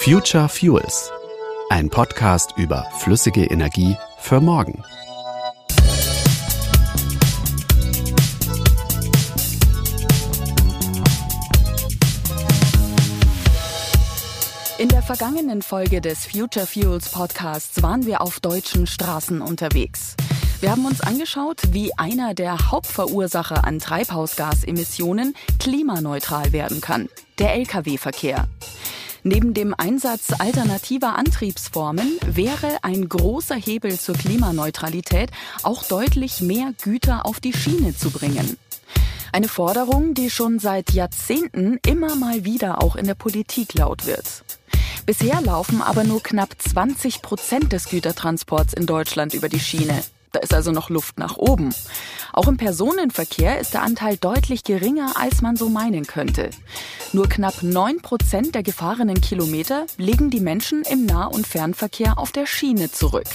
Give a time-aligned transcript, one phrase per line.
[0.00, 1.10] Future Fuels,
[1.70, 4.82] ein Podcast über flüssige Energie für morgen.
[14.78, 20.14] In der vergangenen Folge des Future Fuels Podcasts waren wir auf deutschen Straßen unterwegs.
[20.60, 27.08] Wir haben uns angeschaut, wie einer der Hauptverursacher an Treibhausgasemissionen klimaneutral werden kann,
[27.40, 28.46] der Lkw-Verkehr.
[29.30, 35.30] Neben dem Einsatz alternativer Antriebsformen wäre ein großer Hebel zur Klimaneutralität
[35.62, 38.56] auch deutlich mehr Güter auf die Schiene zu bringen.
[39.30, 44.44] Eine Forderung, die schon seit Jahrzehnten immer mal wieder auch in der Politik laut wird.
[45.04, 50.02] Bisher laufen aber nur knapp 20 Prozent des Gütertransports in Deutschland über die Schiene.
[50.38, 51.74] Da ist also noch Luft nach oben.
[52.32, 56.50] Auch im Personenverkehr ist der Anteil deutlich geringer, als man so meinen könnte.
[57.12, 62.30] Nur knapp 9 Prozent der gefahrenen Kilometer legen die Menschen im Nah- und Fernverkehr auf
[62.30, 63.26] der Schiene zurück.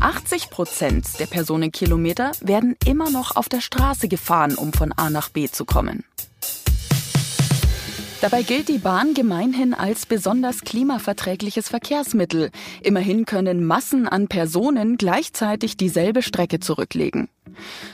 [0.00, 5.28] 80 Prozent der Personenkilometer werden immer noch auf der Straße gefahren, um von A nach
[5.28, 6.02] B zu kommen.
[8.24, 12.50] Dabei gilt die Bahn gemeinhin als besonders klimaverträgliches Verkehrsmittel.
[12.80, 17.28] Immerhin können Massen an Personen gleichzeitig dieselbe Strecke zurücklegen.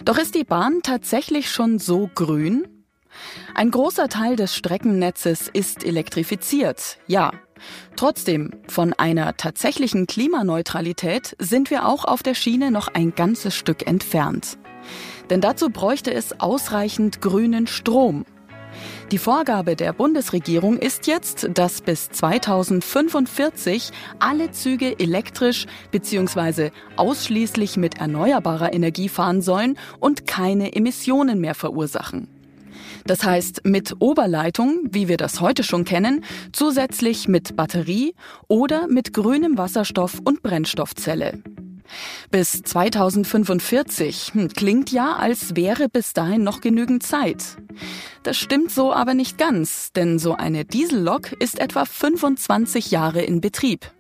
[0.05, 2.69] Doch ist die Bahn tatsächlich schon so grün?
[3.57, 7.33] Ein großer Teil des Streckennetzes ist elektrifiziert, ja.
[7.97, 13.85] Trotzdem, von einer tatsächlichen Klimaneutralität sind wir auch auf der Schiene noch ein ganzes Stück
[13.85, 14.59] entfernt.
[15.29, 18.25] Denn dazu bräuchte es ausreichend grünen Strom,
[19.11, 26.71] die Vorgabe der Bundesregierung ist jetzt, dass bis 2045 alle Züge elektrisch bzw.
[26.97, 32.29] ausschließlich mit erneuerbarer Energie fahren sollen und keine Emissionen mehr verursachen.
[33.05, 38.15] Das heißt mit Oberleitung, wie wir das heute schon kennen, zusätzlich mit Batterie
[38.47, 41.43] oder mit grünem Wasserstoff und Brennstoffzelle.
[42.31, 47.57] Bis 2045 hm, klingt ja, als wäre bis dahin noch genügend Zeit.
[48.23, 53.41] Das stimmt so aber nicht ganz, denn so eine Diesellok ist etwa 25 Jahre in
[53.41, 53.93] Betrieb.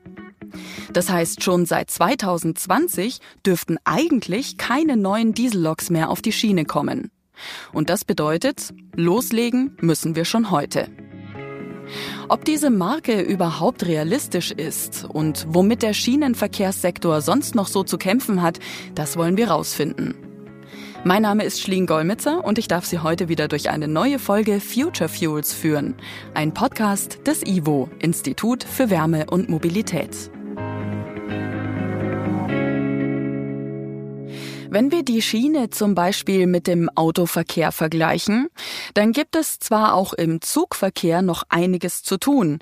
[0.92, 7.10] Das heißt, schon seit 2020 dürften eigentlich keine neuen Dieselloks mehr auf die Schiene kommen.
[7.72, 10.88] Und das bedeutet, loslegen müssen wir schon heute.
[12.28, 18.42] Ob diese Marke überhaupt realistisch ist und womit der Schienenverkehrssektor sonst noch so zu kämpfen
[18.42, 18.58] hat,
[18.94, 20.14] das wollen wir rausfinden.
[21.02, 24.60] Mein Name ist Schleen Golmitzer und ich darf Sie heute wieder durch eine neue Folge
[24.60, 25.94] Future Fuels führen,
[26.34, 30.29] ein Podcast des IWO, Institut für Wärme und Mobilität.
[34.72, 38.46] Wenn wir die Schiene zum Beispiel mit dem Autoverkehr vergleichen,
[38.94, 42.60] dann gibt es zwar auch im Zugverkehr noch einiges zu tun.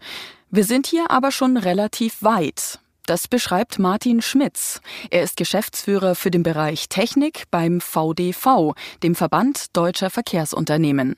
[0.51, 2.79] Wir sind hier aber schon relativ weit.
[3.05, 4.81] Das beschreibt Martin Schmitz.
[5.11, 11.15] Er ist Geschäftsführer für den Bereich Technik beim VDV, dem Verband deutscher Verkehrsunternehmen.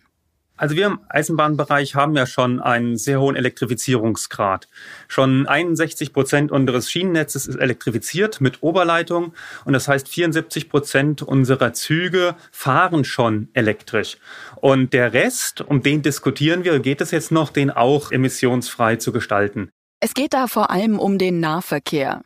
[0.61, 4.69] Also wir im Eisenbahnbereich haben ja schon einen sehr hohen Elektrifizierungsgrad.
[5.09, 9.33] Schon 61 Prozent unseres Schienennetzes ist elektrifiziert mit Oberleitung
[9.65, 14.19] und das heißt 74 Prozent unserer Züge fahren schon elektrisch.
[14.57, 19.13] Und der Rest, um den diskutieren wir, geht es jetzt noch, den auch emissionsfrei zu
[19.13, 19.71] gestalten.
[20.01, 22.21] Es geht da vor allem um den Nahverkehr.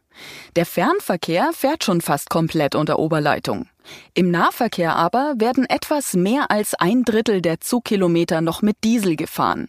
[0.56, 3.68] Der Fernverkehr fährt schon fast komplett unter Oberleitung.
[4.14, 9.68] Im Nahverkehr aber werden etwas mehr als ein Drittel der Zugkilometer noch mit Diesel gefahren.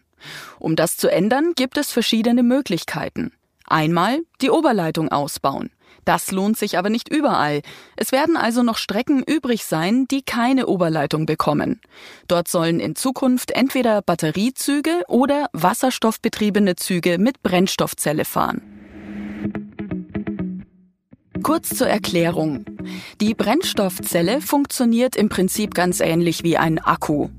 [0.60, 3.32] Um das zu ändern, gibt es verschiedene Möglichkeiten.
[3.68, 5.72] Einmal die Oberleitung ausbauen.
[6.06, 7.62] Das lohnt sich aber nicht überall.
[7.96, 11.82] Es werden also noch Strecken übrig sein, die keine Oberleitung bekommen.
[12.28, 18.75] Dort sollen in Zukunft entweder Batteriezüge oder wasserstoffbetriebene Züge mit Brennstoffzelle fahren.
[21.46, 22.66] Kurz zur Erklärung.
[23.22, 27.30] Die Brennstoffzelle funktioniert im Prinzip ganz ähnlich wie ein Akku.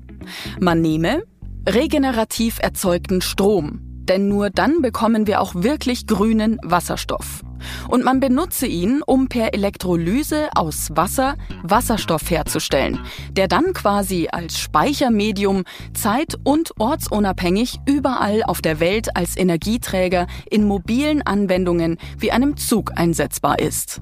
[0.61, 1.23] Man nehme
[1.67, 7.43] regenerativ erzeugten Strom, denn nur dann bekommen wir auch wirklich grünen Wasserstoff.
[7.89, 12.99] Und man benutze ihn, um per Elektrolyse aus Wasser Wasserstoff herzustellen,
[13.31, 20.65] der dann quasi als Speichermedium zeit- und ortsunabhängig überall auf der Welt als Energieträger in
[20.65, 24.01] mobilen Anwendungen wie einem Zug einsetzbar ist.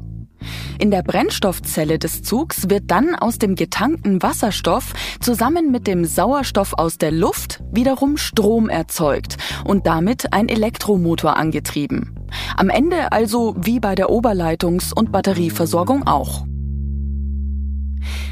[0.80, 6.74] In der Brennstoffzelle des Zugs wird dann aus dem getankten Wasserstoff zusammen mit dem Sauerstoff
[6.74, 12.16] aus der Luft wiederum Strom erzeugt und damit ein Elektromotor angetrieben.
[12.58, 16.46] Am Ende also wie bei der Oberleitungs- und Batterieversorgung auch.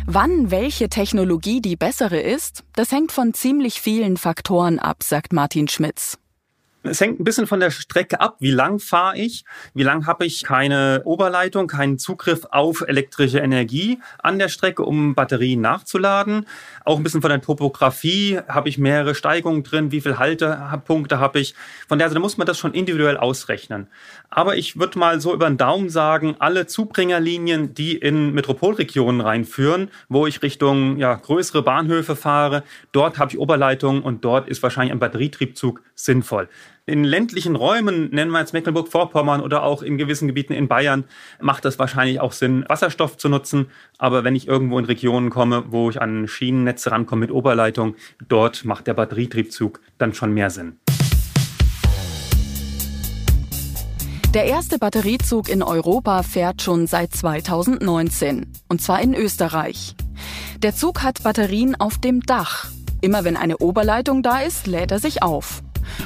[0.06, 5.68] Wann welche Technologie die bessere ist, das hängt von ziemlich vielen Faktoren ab, sagt Martin
[5.68, 6.18] Schmitz.
[6.86, 10.26] Es hängt ein bisschen von der Strecke ab, wie lang fahre ich, wie lang habe
[10.26, 16.46] ich keine Oberleitung, keinen Zugriff auf elektrische Energie an der Strecke, um Batterien nachzuladen.
[16.84, 21.40] Auch ein bisschen von der Topografie, habe ich mehrere Steigungen drin, wie viele Haltepunkte habe
[21.40, 21.56] ich.
[21.88, 23.88] Von der Seite muss man das schon individuell ausrechnen.
[24.30, 29.90] Aber ich würde mal so über den Daumen sagen, alle Zubringerlinien, die in Metropolregionen reinführen,
[30.10, 34.92] wo ich Richtung ja, größere Bahnhöfe fahre, dort habe ich Oberleitungen und dort ist wahrscheinlich
[34.92, 36.50] ein Batterietriebzug sinnvoll.
[36.86, 41.06] In ländlichen Räumen, nennen wir jetzt Mecklenburg-Vorpommern oder auch in gewissen Gebieten in Bayern,
[41.40, 43.68] macht das wahrscheinlich auch Sinn, Wasserstoff zu nutzen.
[43.98, 47.96] Aber wenn ich irgendwo in Regionen komme, wo ich an Schienennetze rankomme mit Oberleitung,
[48.28, 50.78] dort macht der Batterietriebzug dann schon mehr Sinn.
[54.34, 59.96] Der erste Batteriezug in Europa fährt schon seit 2019, und zwar in Österreich.
[60.58, 62.68] Der Zug hat Batterien auf dem Dach.
[63.00, 65.64] Immer wenn eine Oberleitung da ist, lädt er sich auf.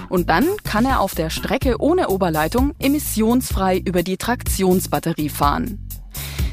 [0.09, 5.87] Und dann kann er auf der Strecke ohne Oberleitung emissionsfrei über die Traktionsbatterie fahren.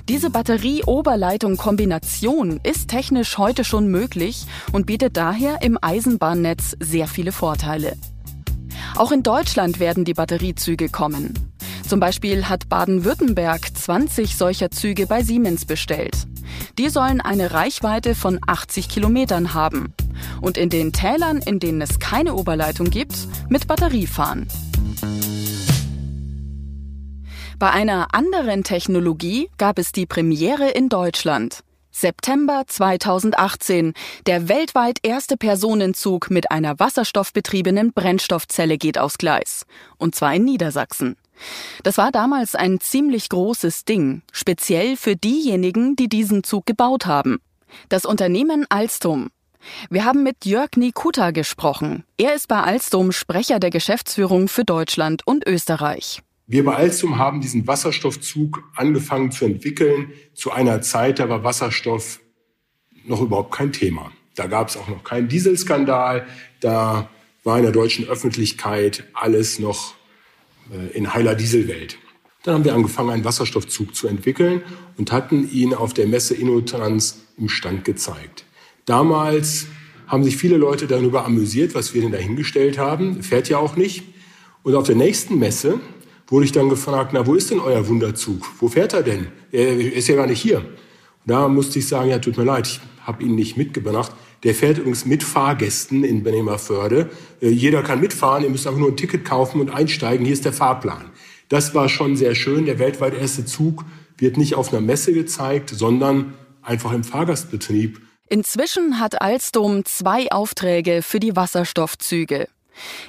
[0.09, 7.97] Diese Batterie-Oberleitung-Kombination ist technisch heute schon möglich und bietet daher im Eisenbahnnetz sehr viele Vorteile.
[8.97, 11.33] Auch in Deutschland werden die Batteriezüge kommen.
[11.89, 16.27] Zum Beispiel hat Baden-Württemberg 20 solcher Züge bei Siemens bestellt.
[16.79, 19.95] Die sollen eine Reichweite von 80 Kilometern haben
[20.45, 23.15] und in den Tälern, in denen es keine Oberleitung gibt,
[23.49, 24.47] mit Batterie fahren.
[27.59, 31.61] Bei einer anderen Technologie gab es die Premiere in Deutschland.
[31.91, 33.95] September 2018,
[34.27, 39.65] der weltweit erste Personenzug mit einer wasserstoffbetriebenen Brennstoffzelle geht aufs Gleis.
[39.97, 41.17] Und zwar in Niedersachsen.
[41.85, 47.41] Das war damals ein ziemlich großes Ding, speziell für diejenigen, die diesen Zug gebaut haben.
[47.89, 49.31] Das Unternehmen Alstom
[49.91, 52.05] wir haben mit Jörg Nikuta gesprochen.
[52.19, 56.23] Er ist bei Alstom Sprecher der Geschäftsführung für Deutschland und Österreich.
[56.47, 62.21] Wir bei Alstom haben diesen Wasserstoffzug angefangen zu entwickeln zu einer Zeit, da war Wasserstoff
[63.07, 64.13] noch überhaupt kein Thema.
[64.35, 66.27] Da gab es auch noch keinen Dieselskandal.
[66.61, 67.09] Da
[67.45, 69.95] war in der deutschen Öffentlichkeit alles noch
[70.73, 71.99] äh, in heiler Dieselwelt.
[72.43, 74.63] Dann haben wir angefangen, einen Wasserstoffzug zu entwickeln
[74.99, 78.45] und hatten ihn auf der Messe Innotrans im Stand gezeigt.
[78.85, 79.67] Damals
[80.07, 83.23] haben sich viele Leute darüber amüsiert, was wir denn dahingestellt haben.
[83.23, 84.05] Fährt ja auch nicht.
[84.63, 85.81] Und auf der nächsten Messe
[86.27, 88.47] wurde ich dann gefragt, na, wo ist denn euer Wunderzug?
[88.59, 89.29] Wo fährt er denn?
[89.53, 90.59] Er ist ja gar nicht hier.
[90.59, 90.67] Und
[91.27, 94.13] da musste ich sagen, ja, tut mir leid, ich habe ihn nicht mitgebracht.
[94.43, 97.11] Der fährt übrigens mit Fahrgästen in Bremerförde.
[97.41, 100.25] Äh, jeder kann mitfahren, ihr müsst einfach nur ein Ticket kaufen und einsteigen.
[100.25, 101.11] Hier ist der Fahrplan.
[101.49, 102.67] Das war schon sehr schön.
[102.67, 103.85] Der weltweit erste Zug
[104.19, 108.01] wird nicht auf einer Messe gezeigt, sondern einfach im Fahrgastbetrieb.
[108.29, 112.49] Inzwischen hat Alstom zwei Aufträge für die Wasserstoffzüge.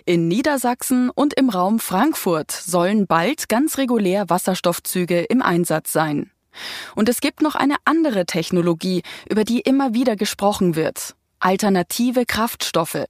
[0.06, 6.32] In Niedersachsen und im Raum Frankfurt sollen bald ganz regulär Wasserstoffzüge im Einsatz sein.
[6.96, 11.16] Und es gibt noch eine andere Technologie, über die immer wieder gesprochen wird.
[11.40, 13.06] Alternative Kraftstoffe.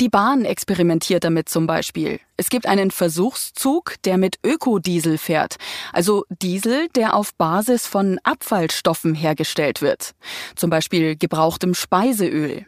[0.00, 2.20] Die Bahn experimentiert damit zum Beispiel.
[2.36, 5.56] Es gibt einen Versuchszug, der mit Ökodiesel fährt,
[5.92, 10.12] also Diesel, der auf Basis von Abfallstoffen hergestellt wird,
[10.54, 12.66] zum Beispiel gebrauchtem Speiseöl.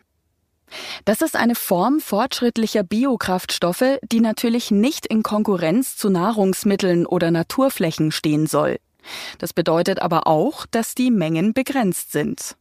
[1.05, 8.13] Das ist eine Form fortschrittlicher Biokraftstoffe, die natürlich nicht in Konkurrenz zu Nahrungsmitteln oder Naturflächen
[8.13, 8.79] stehen soll.
[9.39, 12.57] Das bedeutet aber auch, dass die Mengen begrenzt sind.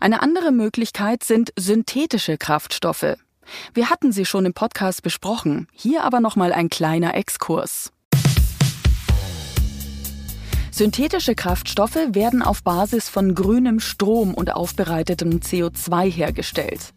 [0.00, 3.16] Eine andere Möglichkeit sind synthetische Kraftstoffe.
[3.74, 7.92] Wir hatten sie schon im Podcast besprochen, hier aber nochmal ein kleiner Exkurs.
[10.70, 16.94] Synthetische Kraftstoffe werden auf Basis von grünem Strom und aufbereitetem CO2 hergestellt.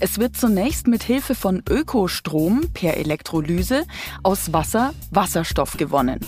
[0.00, 3.84] Es wird zunächst mit Hilfe von Ökostrom per Elektrolyse
[4.22, 6.20] aus Wasser Wasserstoff gewonnen.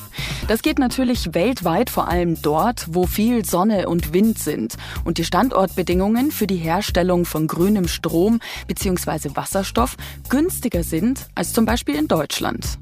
[0.48, 5.24] Das geht natürlich weltweit vor allem dort, wo viel Sonne und Wind sind und die
[5.24, 9.30] Standortbedingungen für die Herstellung von grünem Strom bzw.
[9.34, 9.96] Wasserstoff
[10.28, 12.78] günstiger sind als zum Beispiel in Deutschland.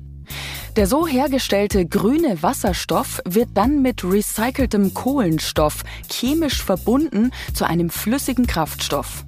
[0.77, 8.47] Der so hergestellte grüne Wasserstoff wird dann mit recyceltem Kohlenstoff chemisch verbunden zu einem flüssigen
[8.47, 9.25] Kraftstoff.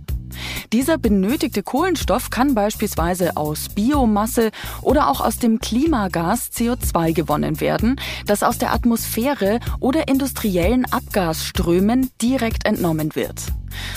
[0.72, 4.50] Dieser benötigte Kohlenstoff kann beispielsweise aus Biomasse
[4.82, 7.96] oder auch aus dem Klimagas CO2 gewonnen werden,
[8.26, 13.46] das aus der Atmosphäre oder industriellen Abgasströmen direkt entnommen wird.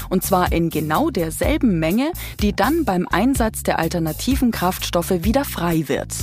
[0.10, 2.12] Und zwar in genau derselben Menge,
[2.42, 6.13] die dann beim Einsatz der alternativen Kraftstoffe wieder frei wird.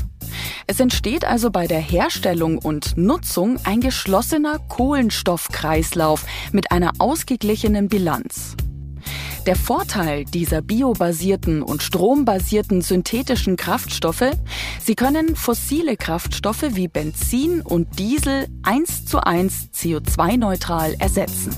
[0.67, 8.57] Es entsteht also bei der Herstellung und Nutzung ein geschlossener Kohlenstoffkreislauf mit einer ausgeglichenen Bilanz.
[9.47, 14.32] Der Vorteil dieser biobasierten und strombasierten synthetischen Kraftstoffe,
[14.78, 21.56] sie können fossile Kraftstoffe wie Benzin und Diesel eins zu eins CO2-neutral ersetzen.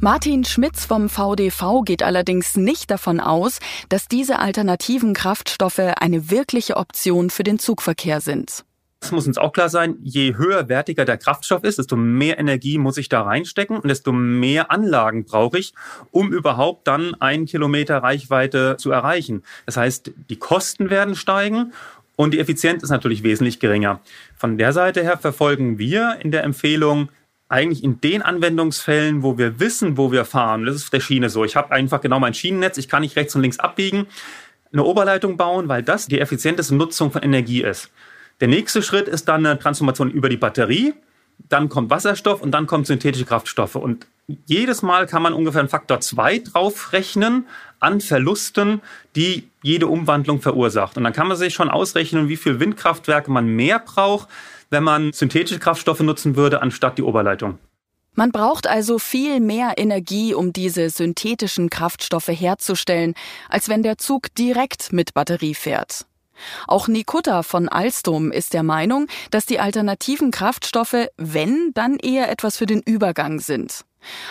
[0.00, 6.76] Martin Schmitz vom VDV geht allerdings nicht davon aus, dass diese alternativen Kraftstoffe eine wirkliche
[6.76, 8.64] Option für den Zugverkehr sind.
[9.02, 12.96] Es muss uns auch klar sein, je höherwertiger der Kraftstoff ist, desto mehr Energie muss
[12.98, 15.74] ich da reinstecken und desto mehr Anlagen brauche ich,
[16.12, 19.42] um überhaupt dann einen Kilometer Reichweite zu erreichen.
[19.66, 21.72] Das heißt, die Kosten werden steigen
[22.14, 24.00] und die Effizienz ist natürlich wesentlich geringer.
[24.36, 27.08] Von der Seite her verfolgen wir in der Empfehlung,
[27.48, 31.44] eigentlich in den Anwendungsfällen, wo wir wissen, wo wir fahren, das ist der Schiene so,
[31.44, 34.06] ich habe einfach genau mein Schienennetz, ich kann nicht rechts und links abbiegen,
[34.72, 37.90] eine Oberleitung bauen, weil das die effizienteste Nutzung von Energie ist.
[38.42, 40.94] Der nächste Schritt ist dann eine Transformation über die Batterie,
[41.48, 43.76] dann kommt Wasserstoff und dann kommen synthetische Kraftstoffe.
[43.76, 44.08] Und
[44.46, 47.46] jedes Mal kann man ungefähr einen Faktor 2 draufrechnen
[47.78, 48.82] an Verlusten,
[49.14, 50.96] die jede Umwandlung verursacht.
[50.96, 54.28] Und dann kann man sich schon ausrechnen, wie viel Windkraftwerke man mehr braucht,
[54.70, 57.60] wenn man synthetische Kraftstoffe nutzen würde, anstatt die Oberleitung.
[58.16, 63.14] Man braucht also viel mehr Energie, um diese synthetischen Kraftstoffe herzustellen,
[63.48, 66.06] als wenn der Zug direkt mit Batterie fährt.
[66.66, 72.56] Auch Nikutta von Alstom ist der Meinung, dass die alternativen Kraftstoffe, wenn, dann eher etwas
[72.56, 73.84] für den Übergang sind.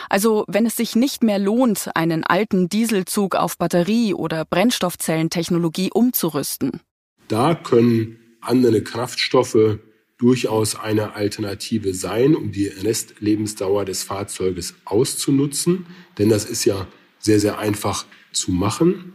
[0.09, 6.81] Also wenn es sich nicht mehr lohnt, einen alten Dieselzug auf Batterie- oder Brennstoffzellentechnologie umzurüsten.
[7.27, 9.79] Da können andere Kraftstoffe
[10.17, 15.85] durchaus eine Alternative sein, um die Restlebensdauer des Fahrzeuges auszunutzen.
[16.17, 16.87] Denn das ist ja
[17.19, 19.13] sehr, sehr einfach zu machen.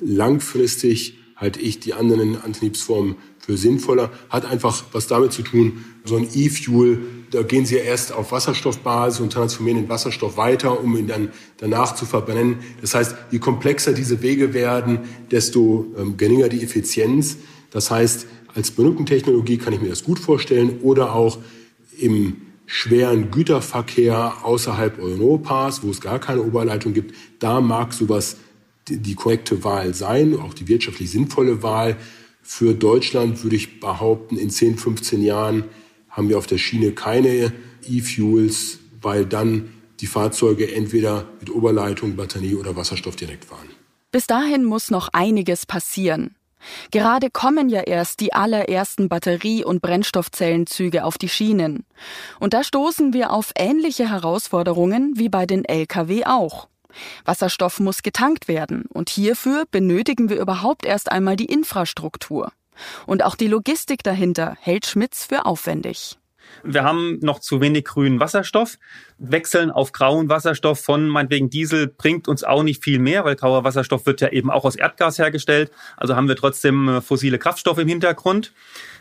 [0.00, 4.10] Langfristig halte ich die anderen Antriebsformen für sinnvoller.
[4.30, 7.00] Hat einfach was damit zu tun, so ein E-Fuel,
[7.30, 11.30] da gehen Sie ja erst auf Wasserstoffbasis und transformieren den Wasserstoff weiter, um ihn dann
[11.58, 12.60] danach zu verbrennen.
[12.80, 15.00] Das heißt, je komplexer diese Wege werden,
[15.30, 17.36] desto ähm, geringer die Effizienz.
[17.70, 21.38] Das heißt, als Brückentechnologie kann ich mir das gut vorstellen oder auch
[21.98, 28.38] im schweren Güterverkehr außerhalb Europas, wo es gar keine Oberleitung gibt, da mag sowas
[28.88, 31.96] die, korrekte Wahl sein, auch die wirtschaftlich sinnvolle Wahl.
[32.42, 35.64] Für Deutschland würde ich behaupten, in 10, 15 Jahren
[36.08, 37.52] haben wir auf der Schiene keine
[37.88, 43.68] E-Fuels, weil dann die Fahrzeuge entweder mit Oberleitung, Batterie oder Wasserstoff direkt fahren.
[44.12, 46.36] Bis dahin muss noch einiges passieren.
[46.90, 51.84] Gerade kommen ja erst die allerersten Batterie- und Brennstoffzellenzüge auf die Schienen.
[52.40, 56.68] Und da stoßen wir auf ähnliche Herausforderungen wie bei den Lkw auch.
[57.24, 62.52] Wasserstoff muss getankt werden und hierfür benötigen wir überhaupt erst einmal die Infrastruktur.
[63.06, 66.18] Und auch die Logistik dahinter hält Schmitz für aufwendig.
[66.62, 68.78] Wir haben noch zu wenig grünen Wasserstoff.
[69.18, 73.64] Wechseln auf grauen Wasserstoff von meinetwegen Diesel bringt uns auch nicht viel mehr, weil grauer
[73.64, 75.70] Wasserstoff wird ja eben auch aus Erdgas hergestellt.
[75.96, 78.52] Also haben wir trotzdem äh, fossile Kraftstoffe im Hintergrund.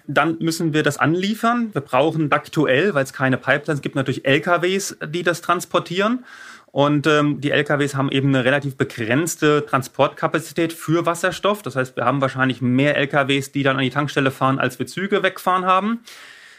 [0.07, 1.73] Dann müssen wir das anliefern.
[1.73, 6.25] Wir brauchen aktuell, weil es keine Pipelines gibt, natürlich LKWs, die das transportieren.
[6.75, 11.61] Und ähm, die LKWs haben eben eine relativ begrenzte Transportkapazität für Wasserstoff.
[11.61, 14.85] Das heißt, wir haben wahrscheinlich mehr LKWs, die dann an die Tankstelle fahren, als wir
[14.85, 16.01] Züge wegfahren haben.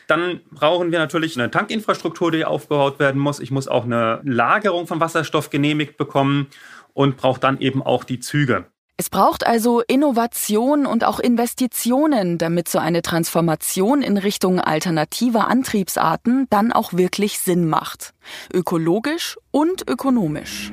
[0.07, 3.41] Dann brauchen wir natürlich eine Tankinfrastruktur, die aufgebaut werden muss.
[3.41, 6.47] Ich muss auch eine Lagerung von Wasserstoff genehmigt bekommen
[6.95, 8.65] und brauche dann eben auch die Züge.
[8.99, 16.47] Es braucht also Innovation und auch Investitionen, damit so eine Transformation in Richtung alternativer Antriebsarten
[16.49, 18.15] dann auch wirklich Sinn macht.
[18.55, 20.73] Ökologisch und ökonomisch.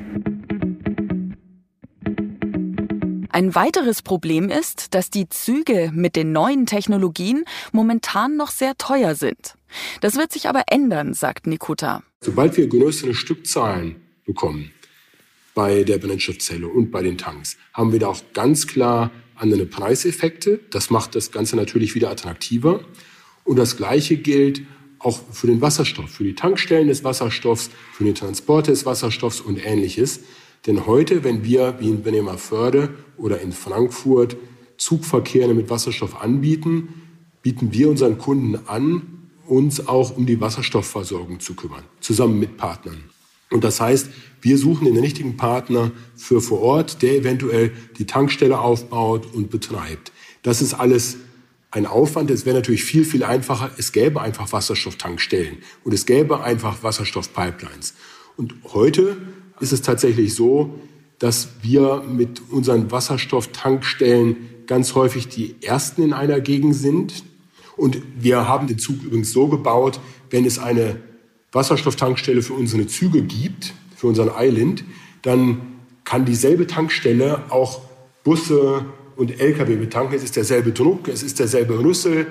[3.27, 9.15] Ein weiteres Problem ist, dass die Züge mit den neuen Technologien momentan noch sehr teuer
[9.15, 9.55] sind.
[9.99, 12.03] Das wird sich aber ändern, sagt Nikutta.
[12.21, 14.71] Sobald wir größere Stückzahlen bekommen
[15.53, 20.59] bei der Brennstoffzelle und bei den Tanks, haben wir da auch ganz klar andere Preiseffekte.
[20.69, 22.81] Das macht das Ganze natürlich wieder attraktiver.
[23.43, 24.61] Und das Gleiche gilt
[24.99, 29.63] auch für den Wasserstoff, für die Tankstellen des Wasserstoffs, für den Transport des Wasserstoffs und
[29.63, 30.21] ähnliches.
[30.65, 34.37] Denn heute, wenn wir wie in Bremerförde oder in Frankfurt
[34.77, 36.89] Zugverkehr mit Wasserstoff anbieten,
[37.41, 43.03] bieten wir unseren Kunden an, uns auch um die Wasserstoffversorgung zu kümmern, zusammen mit Partnern.
[43.53, 44.09] Und das heißt,
[44.41, 50.11] wir suchen den richtigen Partner für vor Ort, der eventuell die Tankstelle aufbaut und betreibt.
[50.41, 51.17] Das ist alles
[51.69, 52.31] ein Aufwand.
[52.31, 53.69] Es wäre natürlich viel, viel einfacher.
[53.77, 57.93] Es gäbe einfach Wasserstofftankstellen und es gäbe einfach Wasserstoffpipelines.
[58.37, 59.17] Und heute
[59.59, 60.79] ist es tatsächlich so,
[61.19, 67.23] dass wir mit unseren Wasserstofftankstellen ganz häufig die ersten in einer Gegend sind.
[67.77, 69.99] Und wir haben den Zug übrigens so gebaut,
[70.31, 70.97] wenn es eine
[71.53, 74.83] Wasserstofftankstelle für unsere Züge gibt, für unseren Island,
[75.21, 75.61] dann
[76.03, 77.81] kann dieselbe Tankstelle auch
[78.23, 80.15] Busse und Lkw betanken.
[80.15, 82.27] Es ist derselbe Druck, es ist derselbe Rüssel.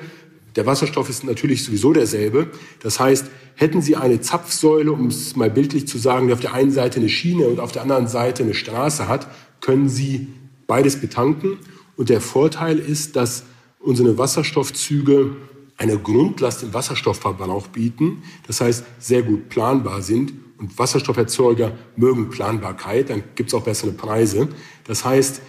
[0.56, 2.50] Der Wasserstoff ist natürlich sowieso derselbe.
[2.80, 6.52] Das heißt, hätten Sie eine Zapfsäule, um es mal bildlich zu sagen, die auf der
[6.52, 9.28] einen Seite eine Schiene und auf der anderen Seite eine Straße hat,
[9.60, 10.28] können Sie
[10.66, 11.58] beides betanken.
[11.96, 13.44] Und der Vorteil ist, dass
[13.78, 15.36] unsere Wasserstoffzüge
[15.82, 18.22] eine Grundlast im Wasserstoffverbrauch bieten.
[18.46, 20.32] Das heißt, sehr gut planbar sind.
[20.58, 24.48] Und Wasserstofferzeuger mögen Planbarkeit, dann gibt es auch bessere Preise.
[24.84, 25.42] Das heißt,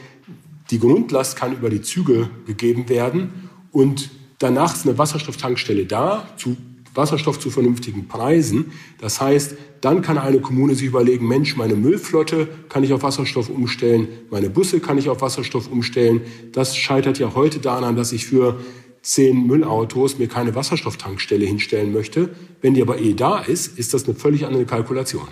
[0.71, 4.09] die Grundlast kann über die Züge gegeben werden und
[4.39, 6.57] danach ist eine Wasserstofftankstelle da, zu
[6.95, 8.71] Wasserstoff zu vernünftigen Preisen.
[8.99, 13.49] Das heißt, dann kann eine Kommune sich überlegen, Mensch, meine Müllflotte kann ich auf Wasserstoff
[13.49, 16.21] umstellen, meine Busse kann ich auf Wasserstoff umstellen.
[16.53, 18.59] Das scheitert ja heute daran, dass ich für
[19.03, 22.29] zehn Müllautos mir keine Wasserstofftankstelle hinstellen möchte.
[22.61, 25.27] Wenn die aber eh da ist, ist das eine völlig andere Kalkulation.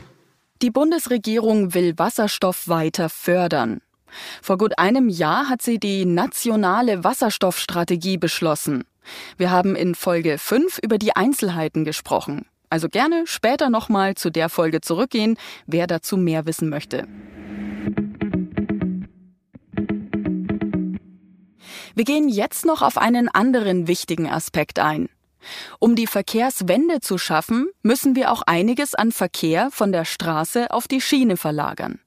[0.62, 3.82] Die Bundesregierung will Wasserstoff weiter fördern.
[4.42, 8.84] Vor gut einem Jahr hat sie die nationale Wasserstoffstrategie beschlossen.
[9.38, 12.46] Wir haben in Folge 5 über die Einzelheiten gesprochen.
[12.70, 17.08] Also gerne später nochmal zu der Folge zurückgehen, wer dazu mehr wissen möchte.
[22.02, 25.08] Wir gehen jetzt noch auf einen anderen wichtigen Aspekt ein.
[25.78, 30.88] Um die Verkehrswende zu schaffen, müssen wir auch einiges an Verkehr von der Straße auf
[30.88, 32.00] die Schiene verlagern.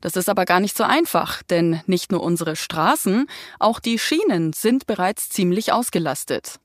[0.00, 3.28] Das ist aber gar nicht so einfach, denn nicht nur unsere Straßen,
[3.60, 6.58] auch die Schienen sind bereits ziemlich ausgelastet.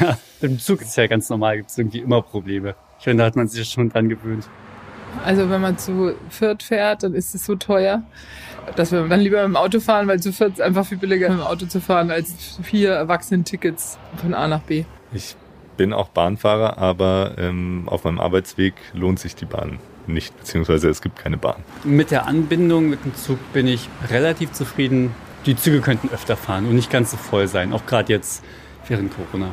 [0.00, 2.74] Ja, im Zug ist ja ganz normal, gibt es irgendwie immer Probleme.
[2.98, 4.48] Ich finde, da hat man sich schon dran gewöhnt.
[5.24, 8.02] Also wenn man zu viert fährt, dann ist es so teuer,
[8.76, 11.28] dass wir dann lieber mit dem Auto fahren, weil zu viert ist einfach viel billiger
[11.28, 14.84] mit dem Auto zu fahren als vier Erwachsenen-Tickets von A nach B.
[15.12, 15.36] Ich
[15.76, 21.00] bin auch Bahnfahrer, aber ähm, auf meinem Arbeitsweg lohnt sich die Bahn nicht, beziehungsweise es
[21.00, 21.62] gibt keine Bahn.
[21.84, 25.14] Mit der Anbindung mit dem Zug bin ich relativ zufrieden.
[25.46, 28.44] Die Züge könnten öfter fahren und nicht ganz so voll sein, auch gerade jetzt
[28.88, 29.48] während Corona.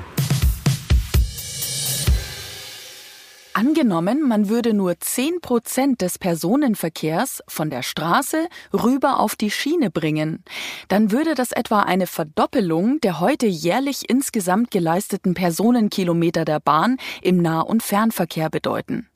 [3.54, 9.92] Angenommen, man würde nur 10 Prozent des Personenverkehrs von der Straße rüber auf die Schiene
[9.92, 10.44] bringen,
[10.88, 17.42] dann würde das etwa eine Verdoppelung der heute jährlich insgesamt geleisteten Personenkilometer der Bahn im
[17.42, 19.10] Nah- und Fernverkehr bedeuten.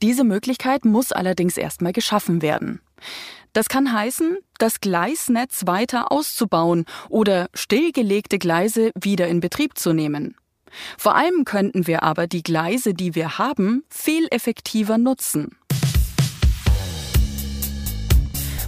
[0.00, 2.80] Diese Möglichkeit muss allerdings erstmal geschaffen werden.
[3.52, 10.36] Das kann heißen, das Gleisnetz weiter auszubauen oder stillgelegte Gleise wieder in Betrieb zu nehmen.
[10.98, 15.56] Vor allem könnten wir aber die Gleise, die wir haben, viel effektiver nutzen.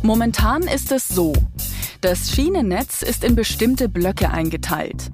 [0.02, 1.32] Momentan ist es so.
[2.02, 5.10] Das Schienennetz ist in bestimmte Blöcke eingeteilt.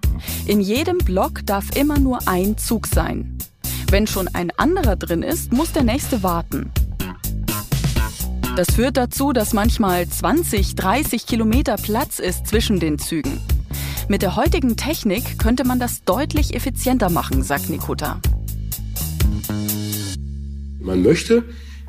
[0.47, 3.39] In jedem Block darf immer nur ein Zug sein.
[3.91, 6.73] Wenn schon ein anderer drin ist, muss der nächste warten.
[8.57, 13.41] Das führt dazu, dass manchmal 20, 30 Kilometer Platz ist zwischen den Zügen.
[14.11, 18.21] Mit der heutigen Technik könnte man das deutlich effizienter machen, sagt Nikota.
[20.81, 21.45] Man möchte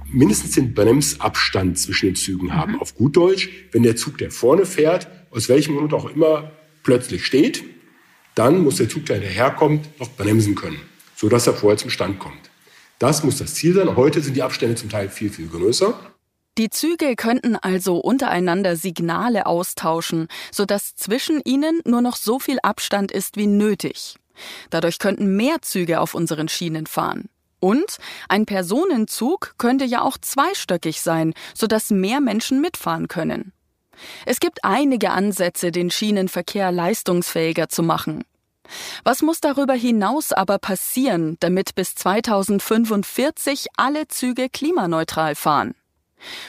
[0.07, 2.73] mindestens den Bremsabstand zwischen den Zügen haben.
[2.73, 2.79] Mhm.
[2.79, 6.51] Auf gut Deutsch, wenn der Zug, der vorne fährt, aus welchem Grund auch immer
[6.83, 7.63] plötzlich steht,
[8.35, 10.79] dann muss der Zug, der daherkommt, noch bremsen können
[11.21, 12.49] sodass er vorher zum Stand kommt.
[12.97, 13.95] Das muss das Ziel sein.
[13.95, 16.10] Heute sind die Abstände zum Teil viel, viel größer.
[16.61, 23.11] Die Züge könnten also untereinander Signale austauschen, sodass zwischen ihnen nur noch so viel Abstand
[23.11, 24.17] ist wie nötig.
[24.69, 27.29] Dadurch könnten mehr Züge auf unseren Schienen fahren.
[27.59, 27.97] Und
[28.29, 33.53] ein Personenzug könnte ja auch zweistöckig sein, sodass mehr Menschen mitfahren können.
[34.27, 38.23] Es gibt einige Ansätze, den Schienenverkehr leistungsfähiger zu machen.
[39.03, 45.73] Was muss darüber hinaus aber passieren, damit bis 2045 alle Züge klimaneutral fahren?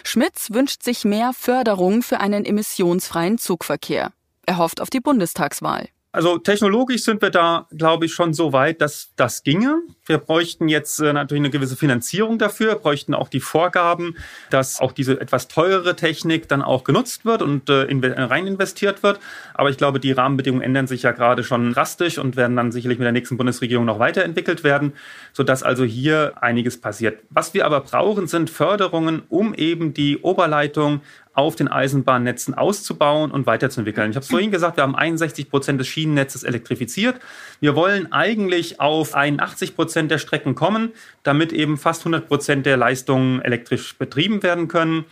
[0.05, 4.13] Schmitz wünscht sich mehr Förderung für einen emissionsfreien Zugverkehr.
[4.47, 5.89] Er hofft auf die Bundestagswahl.
[6.15, 9.81] Also technologisch sind wir da, glaube ich, schon so weit, dass das ginge.
[10.05, 14.17] Wir bräuchten jetzt äh, natürlich eine gewisse Finanzierung dafür, bräuchten auch die Vorgaben,
[14.51, 19.21] dass auch diese etwas teurere Technik dann auch genutzt wird und äh, rein investiert wird.
[19.55, 22.99] Aber ich glaube, die Rahmenbedingungen ändern sich ja gerade schon drastisch und werden dann sicherlich
[22.99, 24.93] mit der nächsten Bundesregierung noch weiterentwickelt werden,
[25.33, 27.21] sodass also hier einiges passiert.
[27.31, 31.01] Was wir aber brauchen, sind Förderungen, um eben die Oberleitung
[31.35, 34.11] auf den Eisenbahnnetzen auszubauen und weiterzuentwickeln.
[34.11, 37.21] Ich habe es vorhin gesagt, wir haben 61 Prozent des Schienennetzes elektrifiziert.
[37.61, 40.93] Wir wollen eigentlich auf 81 Prozent der Strecken kommen,
[41.23, 45.05] damit eben fast 100 Prozent der Leistungen elektrisch betrieben werden können.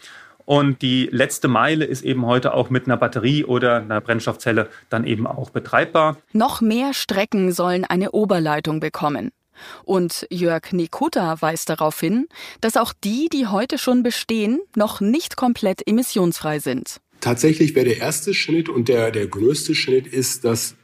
[0.45, 5.05] Und die letzte Meile ist eben heute auch mit einer Batterie oder einer Brennstoffzelle dann
[5.05, 6.17] eben auch betreibbar.
[6.33, 9.31] Noch mehr Strecken sollen eine Oberleitung bekommen.
[9.85, 12.29] Und Jörg Nikota weist darauf hin,
[12.61, 17.01] dass auch die, die heute schon bestehen, noch nicht komplett emissionsfrei sind.
[17.21, 20.75] Tatsächlich wäre der erste Schritt und der, der größte Schritt ist, dass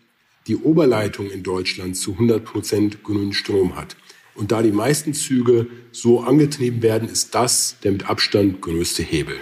[0.47, 3.97] die Oberleitung in Deutschland zu 100 Prozent grünen Strom hat.
[4.35, 9.37] Und da die meisten Züge so angetrieben werden, ist das der mit Abstand größte Hebel.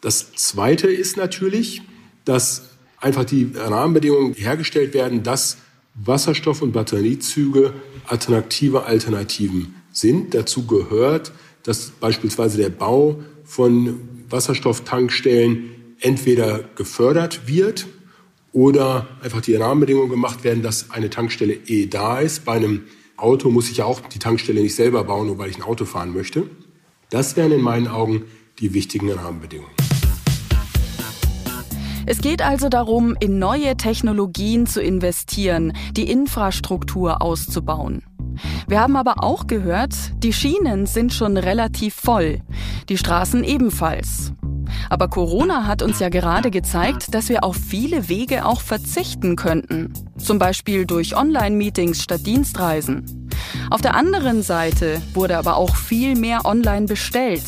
[0.00, 1.82] Das Zweite ist natürlich,
[2.24, 5.58] dass einfach die Rahmenbedingungen hergestellt werden, dass
[6.04, 7.72] Wasserstoff- und Batteriezüge
[8.06, 10.34] attraktive Alternativen sind.
[10.34, 11.32] Dazu gehört,
[11.62, 17.86] dass beispielsweise der Bau von Wasserstofftankstellen entweder gefördert wird
[18.52, 22.44] oder einfach die Rahmenbedingungen gemacht werden, dass eine Tankstelle eh da ist.
[22.44, 22.84] Bei einem
[23.16, 25.84] Auto muss ich ja auch die Tankstelle nicht selber bauen, nur weil ich ein Auto
[25.84, 26.44] fahren möchte.
[27.10, 28.24] Das wären in meinen Augen
[28.58, 29.85] die wichtigen Rahmenbedingungen.
[32.06, 38.04] Es geht also darum, in neue Technologien zu investieren, die Infrastruktur auszubauen.
[38.68, 42.42] Wir haben aber auch gehört, die Schienen sind schon relativ voll,
[42.88, 44.32] die Straßen ebenfalls.
[44.88, 49.92] Aber Corona hat uns ja gerade gezeigt, dass wir auf viele Wege auch verzichten könnten.
[50.16, 53.28] Zum Beispiel durch Online-Meetings statt Dienstreisen.
[53.70, 57.44] Auf der anderen Seite wurde aber auch viel mehr online bestellt.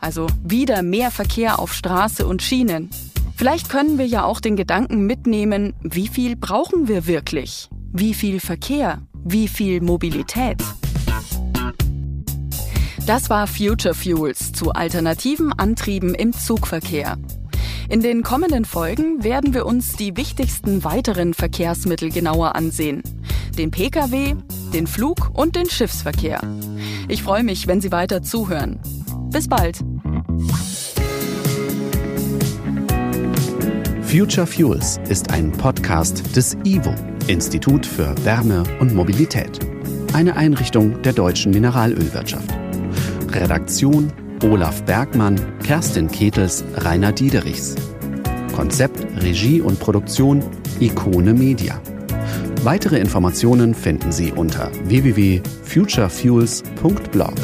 [0.00, 2.90] Also wieder mehr Verkehr auf Straße und Schienen.
[3.38, 7.70] Vielleicht können wir ja auch den Gedanken mitnehmen, wie viel brauchen wir wirklich?
[7.92, 9.02] Wie viel Verkehr?
[9.12, 10.56] Wie viel Mobilität?
[13.06, 17.16] Das war Future Fuels zu alternativen Antrieben im Zugverkehr.
[17.88, 23.04] In den kommenden Folgen werden wir uns die wichtigsten weiteren Verkehrsmittel genauer ansehen.
[23.56, 24.34] Den Pkw,
[24.74, 26.40] den Flug und den Schiffsverkehr.
[27.06, 28.80] Ich freue mich, wenn Sie weiter zuhören.
[29.30, 29.78] Bis bald.
[34.08, 36.94] Future Fuels ist ein Podcast des IWO,
[37.26, 39.58] Institut für Wärme und Mobilität.
[40.14, 42.48] Eine Einrichtung der deutschen Mineralölwirtschaft.
[43.32, 44.10] Redaktion
[44.42, 47.74] Olaf Bergmann, Kerstin Ketels, Rainer Diederichs.
[48.56, 50.42] Konzept, Regie und Produktion
[50.80, 51.78] Ikone Media.
[52.62, 57.34] Weitere Informationen finden Sie unter www.futurefuels.blog.